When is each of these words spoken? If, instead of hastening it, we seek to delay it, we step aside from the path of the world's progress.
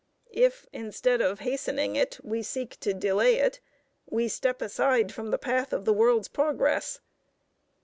If, 0.33 0.65
instead 0.73 1.21
of 1.21 1.41
hastening 1.41 1.95
it, 1.95 2.19
we 2.23 2.41
seek 2.41 2.79
to 2.79 2.91
delay 2.91 3.35
it, 3.35 3.59
we 4.09 4.27
step 4.29 4.59
aside 4.59 5.11
from 5.13 5.29
the 5.29 5.37
path 5.37 5.71
of 5.71 5.85
the 5.85 5.93
world's 5.93 6.27
progress. 6.27 7.01